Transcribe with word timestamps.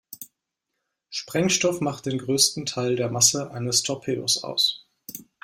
Sprengstoff 1.11 1.79
macht 1.79 2.07
den 2.07 2.17
größten 2.17 2.65
Teil 2.65 2.95
der 2.95 3.11
Masse 3.11 3.51
eines 3.51 3.83
Torpedos 3.83 4.43
aus. 4.43 4.87